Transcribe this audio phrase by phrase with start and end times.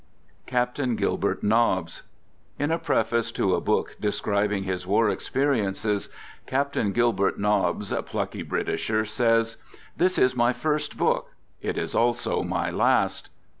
[0.47, 2.01] CAPTAIN GILBERT NOBBS
[2.57, 6.09] In a preface to a book describing his war experi ences,
[6.47, 9.57] Captain Gilbert Nobbs, plucky Britisher, says:"
[10.01, 11.35] This is my first book.
[11.61, 13.29] It is also my last."